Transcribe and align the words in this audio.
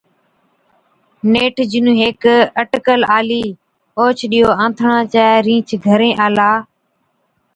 نيٺ 1.31 1.55
جِنُون 1.71 1.95
هيڪ 2.03 2.23
اٽڪل 2.61 2.99
آلِي، 3.17 3.45
اوهچ 3.97 4.19
ڏِيئو 4.31 4.49
آنٿڻان 4.63 4.99
چَي 5.13 5.25
رِينڇ 5.45 5.69
گھرين 5.85 6.13
آلا، 6.25 6.51